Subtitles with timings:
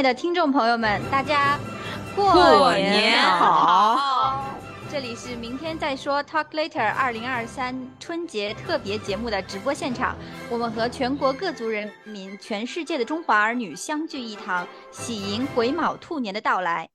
[0.00, 1.58] 爱的听众朋友们，大家
[2.16, 4.56] 过年好！
[4.90, 10.16] 这里是明天再说 Talk Later 二零二三春节特别节目的直播现场，
[10.48, 16.88] 我们和全国各族人民、全世界的中华儿女相聚一堂，喜迎癸卯兔年的到来。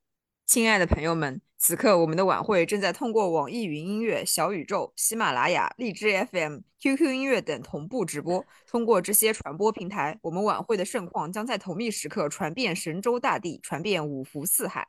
[0.44, 8.44] 亲爱的朋友们，此刻我们的晚会正在通过网易云音乐、小宇宙、喜马拉雅、荔枝 FM、QQ 音乐等同步直播。
[8.66, 14.86] 通过这些传播平台，我们晚会的盛况将在同一时刻传遍神州大地，传遍五湖四海。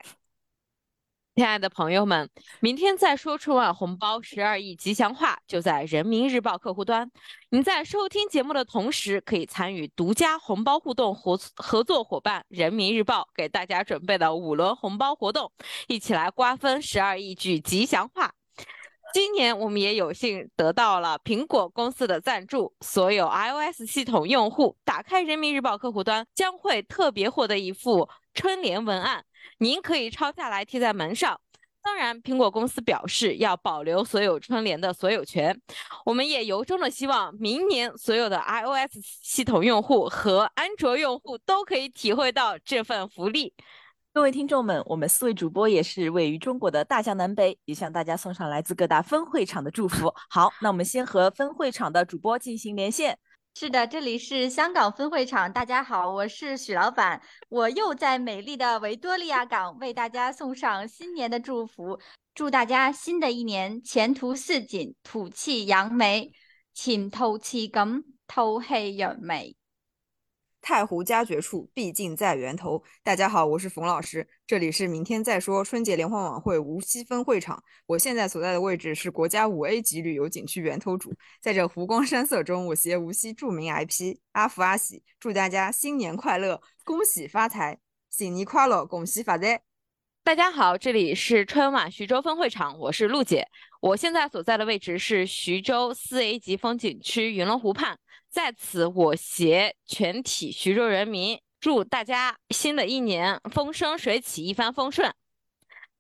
[1.38, 2.28] 亲爱的朋友们，
[2.62, 7.12] 明天再说春晚红包十二亿吉祥话就在人民日报客户端。
[7.52, 15.52] 您在收听节目的同时，可以参与独家红包互动合合作伙伴人民日报给大家准备的五轮红包活动，
[15.88, 18.34] 一起来瓜分十二亿句吉祥话。
[19.14, 29.24] 今年我们也有幸得到了苹果公司的赞助，所有 iOS 系统用户打开人民日报客户端，将会特别获得一副春联文案。
[29.60, 31.40] 您可以抄下来贴在门上。
[31.82, 35.58] 当然，苹果公司表示要保留所有春联的所有权。
[36.04, 43.54] 我们也由衷的希望，明年所有的 iOS 系统用户和安卓用户都可以体会到这份福利。
[44.14, 50.14] 各位听众们，我们四位主播也是位于中国的大江南北，也向大家送上来自各大分会场的祝福。
[50.30, 53.18] 好，那我们先和分会场的主播进行连线。
[53.60, 55.52] 是的，这里是香港分会场。
[55.52, 57.20] 大家好，我是许老板，
[57.50, 62.00] 我又在美丽的维多利亚港为大家送上新年的祝福，
[62.36, 66.32] 祝大家新的一年前途似锦，吐气扬眉，
[66.72, 69.57] 请透气咁透气扬眉。
[70.62, 72.84] 太湖佳绝处，毕竟在源头。
[73.04, 77.64] 大家好，我是冯老师，这里是明天再说春节联欢晚会无锡分会场。
[77.86, 87.80] 我现在所在的位置是国家五 A 级旅游景区源头渚，在这湖光山色中，我携无锡著名 IP 阿福阿喜，祝大家新年快乐，恭喜发财，
[88.10, 89.62] 新年快乐，恭喜发财。
[90.24, 93.48] 大家好，这里是春晚徐州分会场，我是陆姐。
[93.80, 97.98] 我现在所在的位置是徐州四 A 级风景区云龙湖畔，
[98.38, 105.12] 在此我携全体徐州人民，祝大家新的一年风生水起，一帆风顺。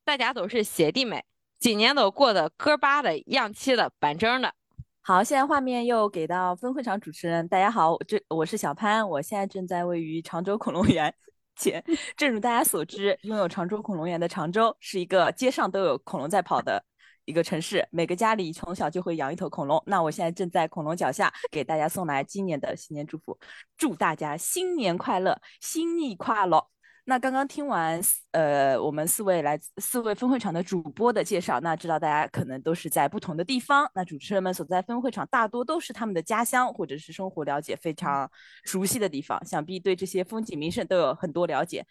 [0.06, 1.26] 大家都是姐弟妹，
[1.58, 4.54] 今年都过得哥巴的、样气的、板正的。
[5.02, 11.12] 好，现在画面又给到分会场主持人，大家好，我这我是小潘，我现在正在位于常州恐龙园。
[11.56, 11.84] 且，
[12.16, 16.86] 正如大家所知，拥有常州恐龙园的常州是一个街上都有恐龙在跑的
[17.28, 19.84] 一个城市，每个家里从小就会养一头恐龙。
[19.86, 23.38] 那我现在正在恐龙脚下给大家送来今年的新年祝福，
[23.78, 26.66] 祝大家新年快乐，新年快乐。
[27.04, 28.02] 那刚刚听完
[28.32, 38.30] 呃我们四位来自四位分会场的主播的介绍，那知道大家可能都是在不同的地方，那主持人们所在分会场大多都是他们的家乡或者是生活了解非常
[38.64, 41.86] 熟悉的地方，想必对这些风景名胜都有很多了解。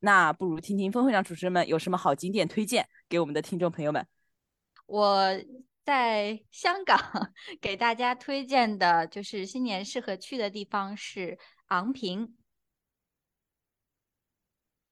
[0.00, 4.06] 那不如听听分会场主持人们有什么好景点推荐给我们的听众朋友们。
[4.88, 5.38] 我
[5.84, 6.98] 在香港
[7.60, 12.34] 给大家推荐的就是新年适合去的地方是昂坪。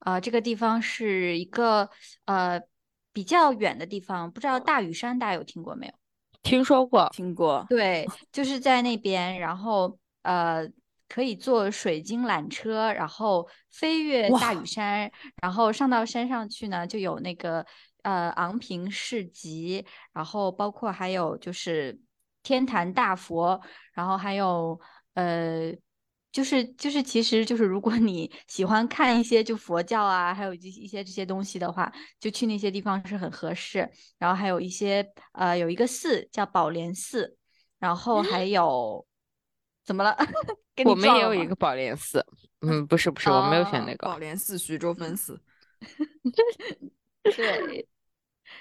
[0.01, 1.91] 啊，这个地方是一个
[2.27, 2.61] 呃
[3.12, 5.93] 比较远的地方，不知道大屿山大家有听过没有？
[6.43, 7.67] 听说过，听过。
[7.69, 10.65] 对，就是在那边，然后呃
[11.09, 15.11] 可以坐水晶缆车，然后飞越大屿山，
[15.43, 17.67] 然后上到山上去呢，就有那个
[18.06, 22.00] 呃昂坪市集，然后包括还有就是
[22.43, 23.61] 天坛大佛，
[23.93, 24.81] 然后还有
[25.15, 25.75] 呃。
[26.33, 31.91] 就是就是，其实就是，如果你 喜欢看一些就佛教啊，还有一一些这些东西的话，
[32.21, 33.91] 就去那些地方是很合适。
[34.19, 37.38] 然后还有一些呃，有一个寺叫宝莲寺，
[37.78, 39.06] 然后还有
[39.83, 40.15] 怎么了？
[40.84, 42.23] 我们也有一个宝莲寺。
[42.61, 45.41] 嗯，不是不是，我没有选那个 宝莲寺，徐州分寺。
[47.34, 47.88] 对。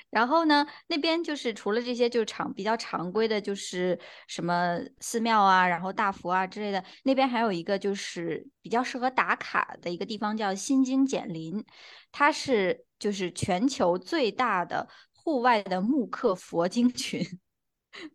[0.09, 6.83] 然后呢，那边就是除了这些，就是常比较常规的，就是什么寺庙啊，然后大佛啊之类的。
[7.03, 11.63] 那边还有一个就是比较适合打卡的一个地方，叫新津简林，
[12.11, 17.23] 它是就是全球最大的户外的木刻佛经群。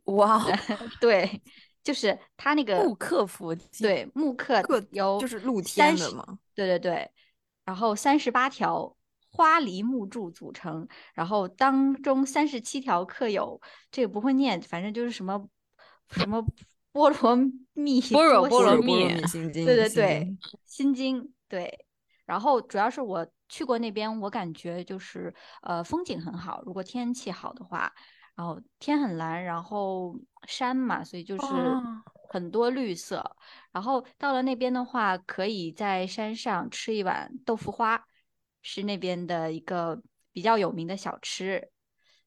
[0.04, 0.44] 哇，
[1.00, 1.42] 对，
[1.82, 4.62] 就是它那个木刻佛经，对，木刻
[4.92, 6.38] 有就是露天的吗？
[6.54, 7.10] 对对对，
[7.64, 8.96] 然后三十八条。
[9.30, 13.60] 花梨木柱组成，然后当中三十七条刻有
[13.90, 15.48] 这个不会念，反正就是什么
[16.10, 16.44] 什么
[16.92, 17.36] 菠萝
[17.74, 21.86] 蜜、菠萝菠萝蜜心经，对对对，心经对。
[22.26, 27.92] 然后主要是我去过那边，我感觉就是呃风景很好，如果天气好的话，
[28.36, 30.16] 然后天很蓝，然后
[30.46, 31.46] 山嘛，所以就是
[32.28, 33.36] 很多绿色。
[33.72, 38.00] 然后到了那边的话，可以在山上吃一碗豆腐花，
[38.62, 40.02] 是那边的一个
[40.32, 41.70] 比较有名的小吃。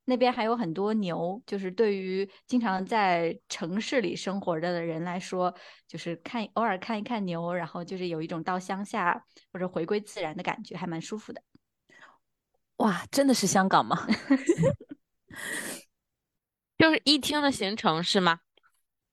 [0.05, 5.55] 那边还有很多牛，就是对于经常在城市里生活着的人来说，
[5.87, 11.41] 就是看偶尔看一看牛，然后就是有一种到乡下或者回归自然的感觉，还蛮舒服的。
[12.77, 14.05] 哇，真的是香港吗？
[16.77, 18.41] 就是一天的行程是吗？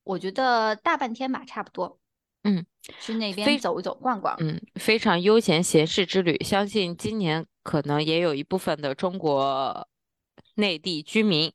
[0.02, 1.99] 我觉得大半天吧，差不多。
[2.44, 2.64] 嗯，
[3.00, 4.34] 去那非边走一走、逛逛。
[4.40, 6.36] 嗯，非常悠闲闲适之旅。
[6.44, 9.86] 相信今年可能也有一部分的中国
[10.54, 11.52] 内地居民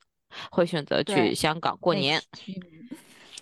[0.52, 2.22] 会选择去香港过年。
[2.34, 2.54] 是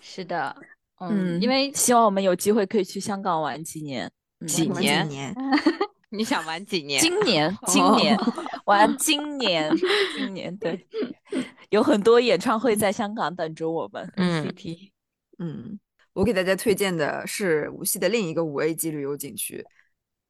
[0.01, 0.55] 是的，
[0.99, 4.11] 嗯，因嗯为希望我们有机会可以去香港玩几年。
[4.47, 5.35] 几年几年？
[6.11, 7.01] 你想玩几年？
[7.01, 8.15] 今年，今年
[8.65, 9.71] 玩今年，
[10.15, 10.85] 今年对，
[11.71, 14.11] 有很多演唱会在香港等着我们。
[14.17, 14.91] 嗯 CP
[15.39, 15.79] 嗯，
[16.13, 19.65] 我给大家推荐的是无锡的另一个五 A 级旅游景区，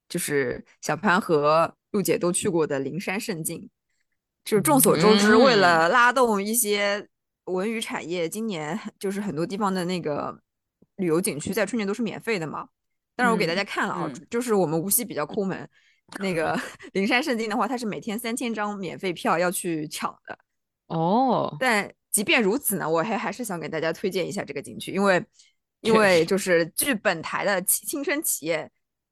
[0.09, 3.69] 就是小潘和陆姐都去过的灵山胜境。
[4.45, 7.07] 就是众所周知，为了拉动一些
[7.45, 10.37] 文娱产业，今年就是很多地方的那个
[10.97, 12.67] 旅游景区在春节都是免费的嘛。
[13.15, 15.69] 但是我给大家看了啊，嗯就是我们无锡比较抠门，
[16.19, 16.59] 那个
[16.91, 20.37] 灵山胜境的话，它是每天三千张免费票要去抢的。
[20.87, 25.25] 哦，但即便如此呢，我还还是想给大家推荐一下这个景区，因为
[25.83, 28.69] 因为就是据本台的亲亲生企业，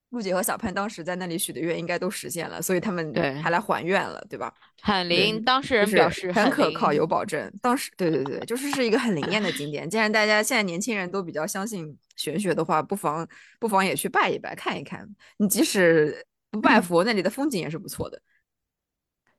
[0.09, 4.53] 陆姐和小潘当时在那里许的愿应该都实现了，所以他们对还来还愿了，对吧？
[4.81, 7.51] 很灵，当事人表示很可靠，有保证。
[7.61, 9.87] 当时对对对，就是是一个很灵验的景点。
[9.87, 13.27] 既然大家现在年轻人都比较相信玄学的话，不妨
[13.59, 15.07] 不妨也去拜一拜，看一看。
[15.37, 18.19] 你即使不拜嗯佛，那里的风景也是不错的。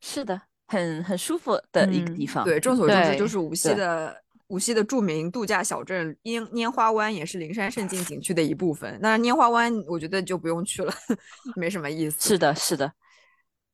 [0.01, 2.45] 是的，很很舒服的一个地嗯方。
[2.45, 4.22] 对，众所周知，就是无锡的
[4.53, 8.99] 无锡的著名度假小镇拈拈花湾，也是灵山胜境景区的一部分。
[9.01, 10.93] 那拈花湾，我觉得就不用去了，
[11.57, 12.29] 没什么意思。
[12.29, 12.93] 是的，是的，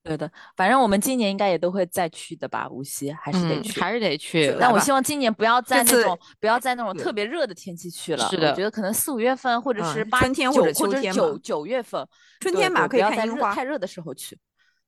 [0.05, 0.31] 对的。
[0.57, 3.81] 反正我们今年应该也都会再去的吧，无锡还是得嗯，去。
[3.81, 8.29] 还是得去但我希望今年不要在那种不要在那种特别热的天气去了。
[8.29, 12.07] 是的我觉得可能四五月份或者是春天或者九或者秋天嘛九九月份，
[12.39, 14.39] 春天嘛可以看樱花太热的时候去。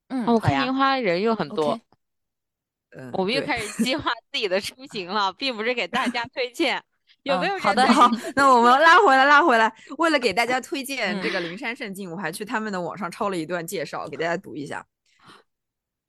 [0.06, 1.76] 嗯，哦我好呀看樱花人又很多
[2.96, 6.82] 嗯，我们又开始计划自己的出行了，并不是给大家推荐。
[7.24, 9.70] 有没嗯好的好，那我们拉回来，拉回来。
[9.98, 14.86] 为了给大家推荐这嗯个灵山胜境，我还去他们的网上抄了一段介绍，给大家读一下。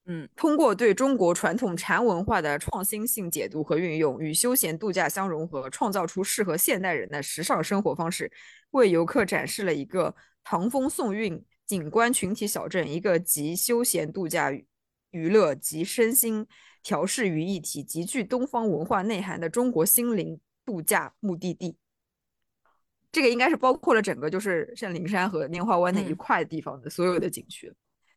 [0.05, 8.31] 嗯，通过对中国传统禅文化的创新性解读和运用，与休闲度假相融合，创造出适合现代人的时尚生活方式，
[8.71, 14.65] 为游客展示了一个唐风宋韵景观群体小镇，一个集休闲度假娱
[15.11, 16.47] 娱乐及身心
[16.83, 21.77] 调试于一体、极具东方文化内涵的中国心灵度假目的地。
[23.11, 27.69] 这个应该是包括了整个就是圣灵山和拈花湾那一嗯块地方的所有的景区，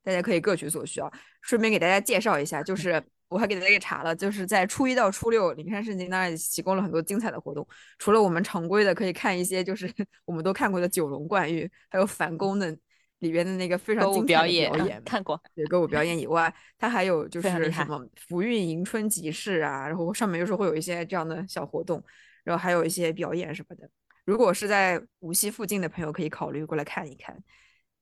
[0.05, 1.11] 大家可以各取所需啊。
[1.43, 7.67] 顺便给大家介绍一下，就是我还给大家给查了，就是在初一到初六，灵山圣境当然提供了很多精彩的活动。
[7.99, 9.93] 除了我们常规的可以看一些就是
[10.25, 12.77] 我们都看过的九龙冠玉，还有反宫的
[13.25, 15.41] 里边的那个非常精彩的表演表演，看过。
[15.55, 22.01] 对歌舞表演以外，它还有就是什么福运迎春集市啊，然后上面有时候会有一些这样的小活动，
[22.45, 23.89] 然后还有一些表演什么的。
[24.27, 27.37] 如果是在无锡附近的朋友，可以考虑过来看一看，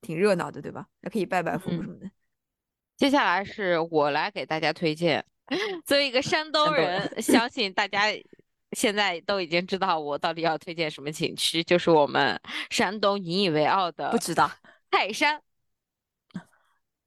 [0.00, 0.86] 挺热闹的，对吧？
[1.02, 2.10] 还可以拜拜佛嗯什么的。
[2.96, 5.24] 接下来是我来给大家推荐。
[5.84, 8.06] 作为一个山东山东人，相信大家
[8.72, 14.50] 现在都已经知道我到底要推荐什么景区，就是我们山东引以为傲的不知道，
[14.92, 15.42] 泰山。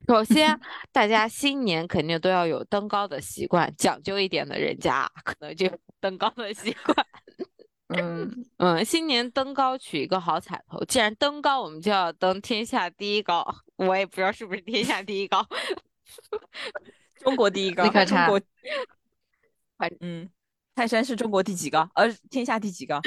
[0.08, 7.06] 首先， 大家新年肯定都要有登高的习惯，讲究一点的人家可能就有登高的习惯。
[7.96, 10.84] 嗯，嗯，新年登高取一个好彩头。
[10.86, 13.46] 既然登高，我们就要登天下第一高。
[13.76, 15.46] 我也不知道是不是天下第一高，
[17.22, 18.40] 中国第一高，立刻查中国，
[20.00, 20.28] 嗯，
[20.74, 21.88] 泰山是中国第几高？
[21.94, 23.00] 呃，天下第几高？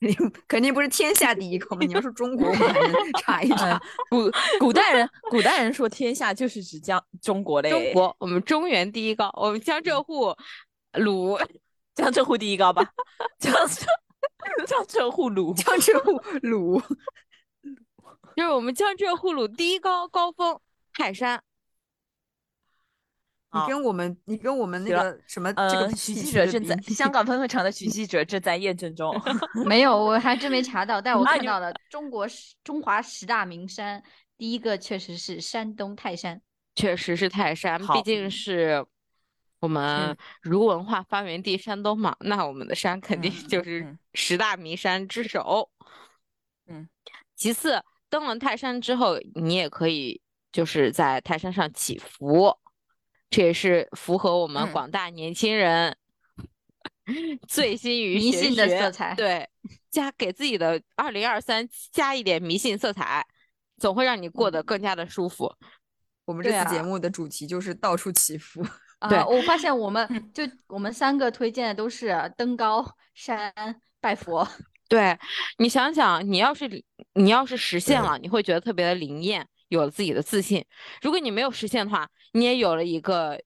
[0.00, 2.62] 肯定肯定不是天下第一高嘛，你要是中国，我们
[3.20, 10.34] 查一查嗯。，古古代人，古代人说天下就是指江中国嘞，中国我们中原第一高，我们江浙沪
[10.92, 11.38] 鲁
[11.96, 12.92] 江浙沪第一高吧？
[13.38, 13.86] 江浙
[14.66, 16.80] 江浙沪鲁，江浙沪鲁，
[18.36, 20.60] 就是我们江浙沪鲁第一高高峰
[20.92, 21.42] 泰山。
[23.50, 29.14] 你跟我们你跟我们那个什么这个呃，许记者正在香港分会场的许记者正在验证中。
[29.64, 34.02] 没有，我还真没查到，但我看到了中国十中华十大名山，
[34.36, 36.40] 第一个确实是山东泰山。
[36.74, 38.84] 确实是泰山，毕竟是
[39.60, 45.70] 我们儒文化发源地山东嘛，那我们的山肯定嗯就是嗯十大名山之首。
[46.68, 46.88] 嗯，
[47.34, 50.20] 其次，登了泰山之后，你也可以
[50.52, 52.54] 就是在泰山上祈福，
[53.30, 55.96] 这也是符合我们嗯广大年轻人
[57.46, 59.48] 醉心于玄迷信的色彩对，
[59.90, 63.26] 加给自己的二零二三加一点迷信色彩，
[63.78, 65.54] 总会让你过得更加的舒服。
[66.24, 68.62] 我们这次节目的主题就是到处祈福。
[69.08, 73.52] 对啊，我发现我们就我们三个推荐的都是登高山
[74.00, 74.46] 拜佛。
[74.88, 75.16] 对
[75.58, 76.68] 你想想，你要是
[77.14, 80.64] 你要是实现了，你会觉得特别的灵验，有了自己的自信。
[81.00, 83.40] 如果你没有实现的话，你也有了一个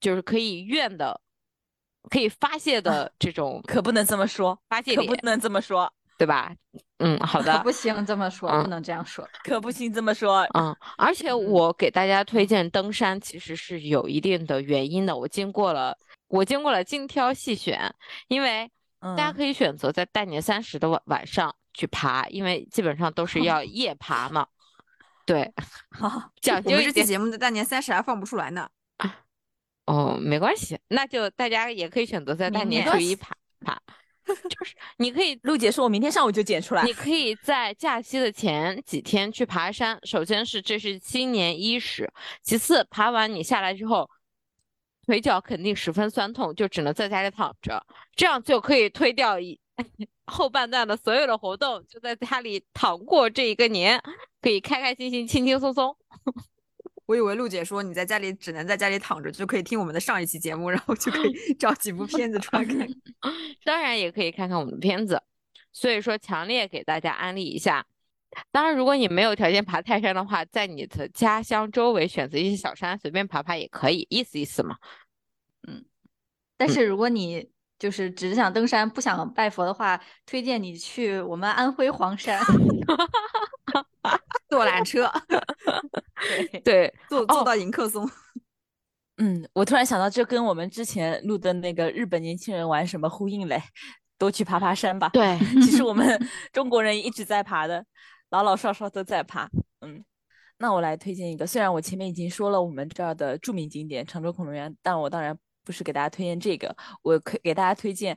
[0.00, 1.20] 就是可以怨的、
[2.10, 6.54] 可以发泄的这种可不能这么说，发泄点，可不能这么说，对吧？
[6.98, 9.28] 嗯，好可的，不行这么说，嗯不能这样说。
[9.44, 10.46] 可不行这么说。
[10.54, 15.16] 嗯，而且嗯我给大家推荐登山，其实是有一定的原因的。
[15.16, 15.96] 我经过了，
[16.28, 17.94] 我经过了精挑细选，
[18.28, 24.46] 因为大家嗯可以选择在大年三十的晚晚上去爬，因为基本上都是要夜爬嘛。
[25.26, 25.52] 对，
[25.90, 28.68] 好，讲究一点节目的大年三十还放不出来呢。
[29.86, 33.78] 哦，没关系，那就大家也可以选择在大年年初一爬爬，
[34.24, 36.92] 就是你可以陆姐说，我明天上午就剪出来你。
[36.92, 39.98] 可以在假期的前几天去爬山。
[40.02, 42.10] 首先是这是新年伊始，
[42.42, 44.08] 其次爬完你下来之后，
[45.06, 49.60] 腿脚肯定十分酸痛，就只能在家里躺着，这样就可以推掉一
[50.26, 54.00] 后半段的所有的活动，就在家里躺过这一个年，
[54.40, 55.96] 可以开开心心、轻轻松松。
[57.06, 62.88] 我以为陆姐说你在家里只能在家里躺着，就可以听我们的上一期节目，然后就可以 找几部片子出来看。
[63.64, 65.22] 当然也可以看看我们的片子，
[65.70, 67.86] 所以说强烈给大家安利一下。
[68.50, 74.76] 当然，如果你没有条件爬泰山的话，在你的家乡周围选择一些小山，随便爬爬也可以，意思意思嘛。
[75.68, 75.84] 嗯
[76.56, 82.40] 但是如果你就是只是想登山，不想拜佛的话，推荐你去我们安徽黄山。
[84.48, 85.10] 坐缆车，
[86.62, 88.08] 对，坐坐到迎客松。
[89.18, 93.60] 嗯，我突然想到，这跟我们之前录的那个日本年轻人玩什么呼应嘞？
[94.16, 95.08] 多去爬爬山吧。
[95.08, 97.84] 对，其实我们中国人一直在爬的，
[98.30, 99.48] 老老少少都在爬。
[99.80, 100.04] 嗯，
[100.58, 108.16] 那我来推荐一个，虽然我前面已经说了我们这儿的著名景点常州恐龙园，但我当然不是给大家推荐这个，我可给大家推荐。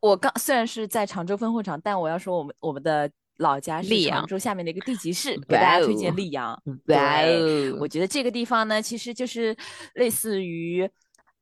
[0.00, 6.52] 我刚虽然是在常州分会场，但我要说我们我们的老家是常州下面的一个地级市，给大家推荐溧阳。
[6.52, 9.54] 哇对，哦我觉得这个地方呢，其实就是
[9.94, 10.88] 类似于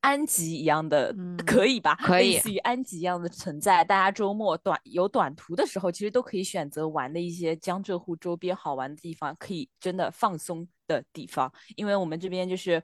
[0.01, 1.95] 安吉一样的，嗯可以吧？
[1.97, 3.85] 可以类似于安吉一样的存在。
[3.85, 11.53] 大家周末短有短途的时候，其实都可以选择玩的一些江浙沪周边好玩的地方，可以真的放松的地方。
[11.77, 12.83] 因为我们这边就是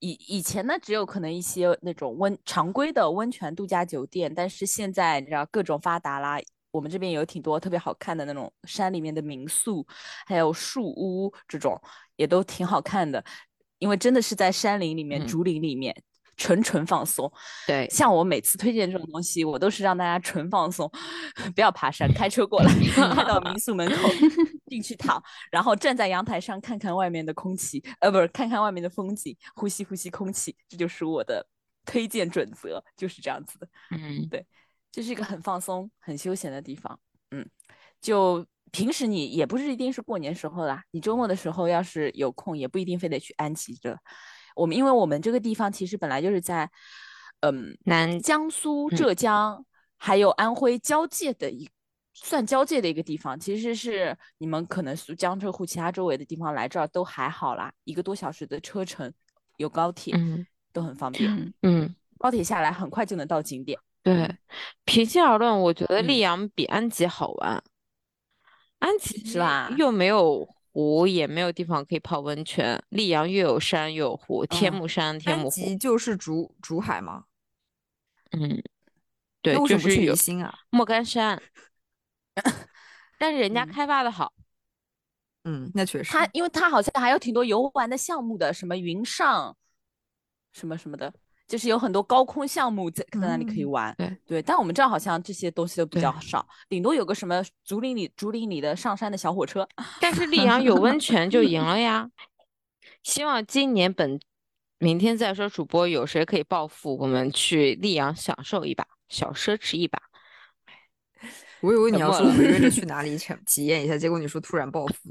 [0.00, 6.38] 以以前呢，只有可能一些那种温常规的温泉度假酒店，但是现在你知道各种发达啦。
[6.72, 9.86] 我们这边有挺多特别好看的那种山里面的民宿，
[10.26, 11.80] 还有树屋这种，
[12.16, 13.24] 也都挺好看的。
[13.78, 15.94] 因为真的是在山林里面、嗯竹林里面，
[16.36, 17.30] 纯纯放松。
[17.66, 20.90] 对，像我每次推荐这种东西，我都是让大家纯放松，
[21.54, 22.72] 不要爬山，开车过来，
[23.14, 24.08] 开到民宿门口
[24.68, 31.46] 进去躺，然后站在阳台上看看外面的空气，呃，不是看看外面的风景，呼吸呼吸空气，这就是我的
[31.84, 33.68] 推荐准则，就是这样子的。
[33.90, 34.44] 嗯，对
[34.92, 36.98] 这是一个很放松、很休闲的地方。
[37.30, 37.48] 嗯，
[38.00, 43.96] 就平时你也不是一定是过年时候啦，你周末的时候要是有空，也不一定非得去安吉这。
[44.56, 46.68] 我们因为我们这个地方其实本来就是在，
[47.40, 49.64] 嗯，南江苏、嗯浙江、
[49.96, 51.68] 还有安徽交界的一
[52.14, 59.12] 算交界的一个地方，其实是你们可能苏江浙沪其他周围的地方来这儿都还好啦，一个多小时的车程，
[59.58, 61.30] 有高铁，嗯都很方便。
[61.30, 63.78] 嗯嗯，高铁下来很快就能到景点。
[64.02, 64.34] 对，
[64.84, 67.62] 平心而论，我觉得嗯溧阳比安吉好玩。
[68.78, 72.78] 安吉是吧又没有湖，也没有地方可以泡温泉。
[72.90, 75.74] 溧阳又有山又有湖，天嗯目山、天目湖。
[75.80, 77.24] 就是竹竹海吗？
[78.32, 78.62] 嗯，
[79.40, 80.54] 对那，为什么不去就是有宜兴啊？
[80.68, 81.42] 莫干山，
[83.18, 84.34] 但是人家嗯开发的好。
[85.44, 86.12] 嗯，那确实。
[86.12, 89.56] 他因为他好像还有挺多游玩的项目的，什么云上，
[90.52, 91.14] 什么什么的，
[91.46, 93.96] 就是有很多高空项目在在那里可以嗯玩。
[94.26, 99.66] 对但我们这儿好像这些东西都比较少，顶多有个什么竹林里竹林里的上山的小火车。
[100.00, 102.10] 但是溧阳有温泉就赢了呀！
[103.02, 104.18] 希望今年本
[104.78, 109.98] 明天再说主播有谁可以暴富，我们去溧阳享受一把，小奢侈一把。
[111.62, 115.10] 我以为你要说约着去哪里体 体验一下，结果你说突然暴富，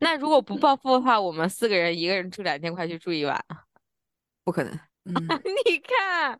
[0.00, 3.42] 那如果不暴富的话，我们四个人一个人住两千块去住一晚。
[4.44, 4.72] 不可能。
[5.04, 5.14] 嗯，
[5.66, 6.38] 你看，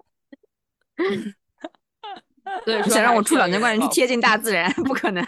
[2.65, 5.25] 所以说想让我出两千块钱去贴近大自然，不可能。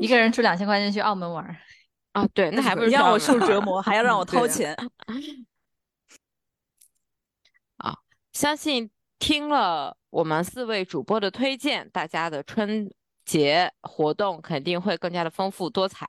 [0.00, 1.44] 一个人出两千块钱去澳门玩，
[2.12, 2.26] 啊？
[2.34, 4.74] 对，那还不是让我受折磨，还要让我掏钱。
[7.76, 7.96] 啊
[8.32, 12.90] 相信听了我们四位主播的推荐，大家的春
[13.24, 16.06] 节活动肯定会更加的丰富多彩。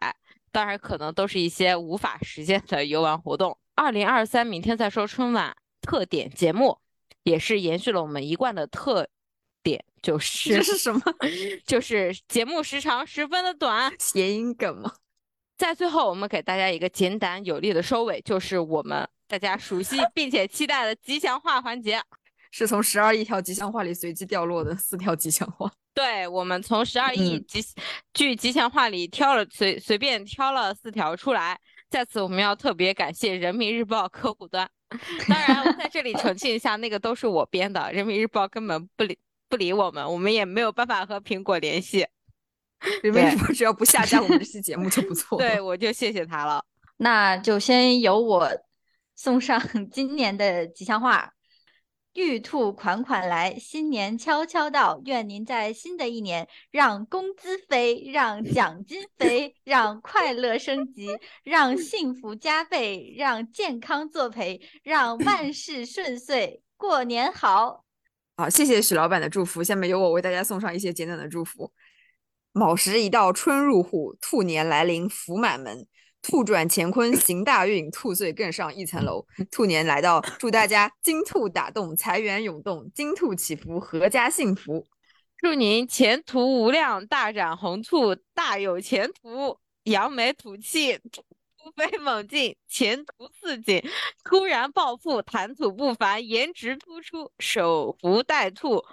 [0.51, 3.57] 当然，可能都是一些无法实现的游玩活动。
[3.81, 6.77] 二零二三，明天再说春晚特点节目，
[7.23, 9.09] 也是延续了我们一贯的特
[9.63, 11.01] 点，就是这是什么
[11.65, 13.91] 就是节目时长十分的短。
[13.97, 14.93] 谐音梗吗？
[15.57, 21.99] 在最后，我们给大家一个简短有力的收尾，就是我们大家熟悉并且期待的吉祥话环节。
[22.53, 25.71] 是从十二亿条吉祥话里随机掉落的四条吉祥话。
[25.95, 27.63] 对，我们从十二亿嗯吉
[28.13, 31.59] 句吉祥话里挑了随随便挑了四条出来。
[31.91, 34.67] 在此，我们要特别感谢人民日报客户端。
[35.27, 39.19] 当然，我在这里澄清一下，那个都是我编的，人民日报根本不理
[39.49, 42.07] 不理我们，我们也没有办法和苹果联系。
[43.03, 45.37] 人民日报只要不下架我们这期节目就不错。
[45.43, 46.63] 对，我就谢谢他了。
[46.95, 48.49] 那就先由我
[49.17, 51.33] 送上今年的吉祥话：
[52.13, 55.01] 玉兔款款来，新年悄悄到。
[55.05, 67.85] 愿您在新的一年让工资飞，让奖金飞，让快乐升级，让幸福加倍，让健康作陪，让万 事顺遂，过年好！
[68.35, 69.63] 好，谢谢许老板的祝福。
[69.63, 71.71] 下面由我为大家送上一些简短的祝福。
[72.51, 75.87] 卯时一到，春入户，兔年来临，福满门。
[76.21, 79.25] 兔转乾坤行大运，兔岁更上一层楼。
[79.49, 84.85] 兔年来到，祝大家金兔打洞，财源涌动，金兔祈福，阖家幸福。
[85.37, 93.83] 祝您前途无量，大展宏图，大有前途，扬眉吐气，突飞猛进，前途似锦，
[94.23, 98.83] 突然暴富，谈吐不凡，颜值突出，守福待兔，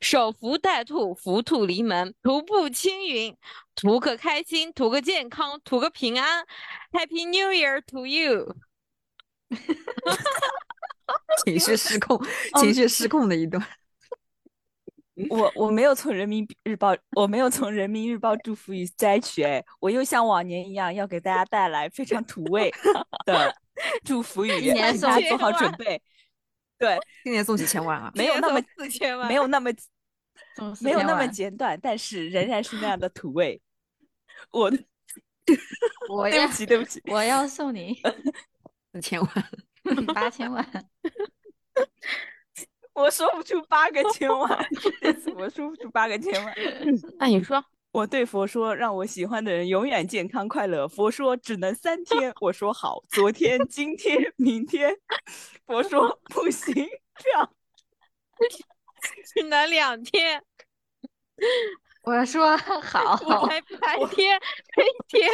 [0.00, 3.36] 守福待兔，福兔临门，徒步青云，
[3.76, 6.44] 图个开心，图个健康，图个平安
[6.90, 8.56] ，Happy New Year to you！
[11.44, 12.20] 情绪失控，
[12.58, 13.64] 情绪失控的一段。
[15.30, 22.70] 我我没有从人民日报，我没有从人民日报祝福语摘取，哎，我又像往年一样要给大家带来非常土味
[23.24, 23.54] 的
[24.04, 26.02] 祝福语，今年送请大家做好千万准备。
[26.78, 28.10] 对，今年送几千万啊！
[28.14, 29.70] 没有那么四千万，没有那么
[30.80, 33.58] 没有那么简短，但是仍然是那样的土味。
[34.50, 34.72] 我
[36.08, 38.00] 我要对不起，对不起，我要送你
[38.92, 39.28] 四千万，
[40.14, 40.64] 八千万。
[42.94, 44.48] 我说不出八个千万，
[45.36, 46.54] 我说不出八个千万。
[47.18, 50.88] 那你说，我对佛说，让我喜欢的人永远健康快乐。
[50.88, 54.96] 佛说只能三天，我说好，昨天、今天、明天。
[55.66, 56.72] 佛说不行，
[57.18, 57.52] 这样
[59.34, 60.42] 只能两天，
[62.06, 64.40] 我说 好，我才白天
[64.76, 65.28] 一天，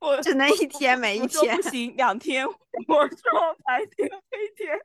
[0.00, 1.62] 我只能一天没一天不。
[1.62, 2.44] 行，两天。
[2.44, 4.76] 我说白天黑天。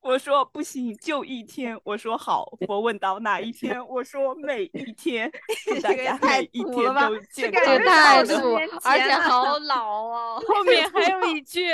[0.00, 1.76] 我说不行，就一天。
[1.82, 2.56] 我说好。
[2.68, 3.84] 我问到哪一天？
[3.88, 5.28] 我说每一天。
[5.64, 10.44] 祝大家这个太每一天都健这康这感觉太土，而且好老哦。
[10.46, 11.72] 后面还有 一句，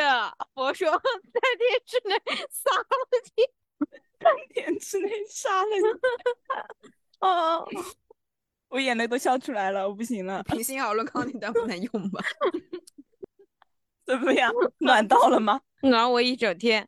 [0.55, 2.17] 我说在天之内
[2.51, 2.87] 撒了
[3.37, 3.45] 你。
[4.21, 5.83] 三天之内杀了你。
[7.21, 7.67] 哦，
[8.69, 12.23] 我眼泪都笑出来了，我不行了，平心而论，刚刚那段不能用吧？
[14.07, 14.53] 怎么样？
[14.79, 15.61] 暖到了吗？
[15.83, 16.87] 暖我一整天。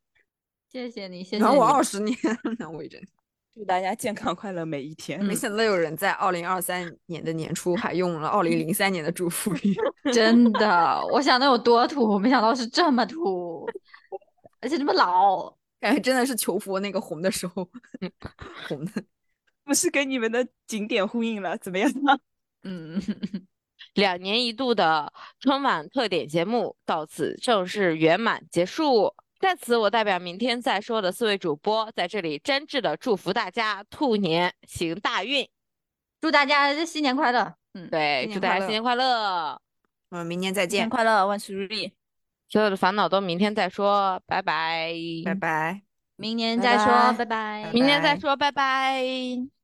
[0.71, 2.17] 谢谢你，谢谢然后我二十年，
[2.59, 3.09] 暖我一整天
[3.53, 5.21] 祝大家健康快乐每一天。
[5.25, 9.77] 没想到有人在二零二三年的年初还用了二零零三年的祝福语。
[10.13, 13.67] 真的，我想的有多土，没想到是这么土，
[14.61, 15.53] 而且这么老。
[15.81, 17.69] 感觉真的是求佛那个红的时候
[18.69, 19.03] 红的。
[19.65, 21.91] 不是跟你们的景点呼应了，怎么样？
[22.65, 23.01] 嗯，
[23.95, 29.15] 两年一度的春晚特点节目到此正式圆满结束。
[29.39, 35.49] 在此，我代表明天再说的四位主播在这里真挚的祝福大家兔年行大运。
[36.21, 37.55] 祝大家新年快乐。
[37.73, 39.59] 嗯，对，祝大家新年快乐！
[40.11, 41.91] 我们明年再见，新年快乐，万事如意。
[42.51, 44.93] 所有的烦恼都明天再说，拜拜。
[45.25, 45.83] 拜拜。
[46.17, 46.87] 明年再说，
[47.17, 47.71] 拜拜拜。
[47.73, 49.60] 明年再拜说，拜拜。